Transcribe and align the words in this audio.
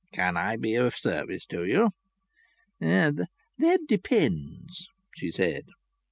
Can 0.11 0.35
I 0.35 0.55
be 0.57 0.73
of 0.77 0.95
service 0.95 1.45
to 1.51 1.63
you?" 1.63 1.91
"That 2.79 3.81
depends," 3.87 4.87
she 5.15 5.29
said. 5.29 5.65